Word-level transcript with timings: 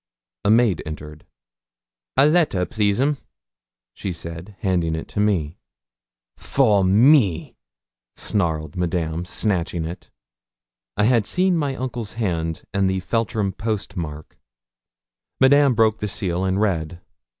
A 0.43 0.49
maid 0.49 0.81
entered. 0.83 1.27
'A 2.17 2.25
letter, 2.25 2.65
please, 2.65 2.99
'm,' 2.99 3.19
she 3.93 4.11
said, 4.11 4.55
handing 4.61 4.95
it 4.95 5.07
to 5.09 5.19
me. 5.19 5.59
'For 6.37 6.83
me,' 6.83 7.55
snarled 8.15 8.75
Madame, 8.75 9.25
snatching 9.25 9.85
it. 9.85 10.09
I 10.97 11.03
had 11.03 11.27
seen 11.27 11.55
my 11.55 11.75
uncle's 11.75 12.13
hand, 12.13 12.63
and 12.73 12.89
the 12.89 13.01
Feltram 13.01 13.51
post 13.53 13.95
mark. 13.95 14.39
Madame 15.39 15.75
broke 15.75 15.99
the 15.99 16.07
seal, 16.07 16.45
and 16.45 16.59
read. 16.59 16.99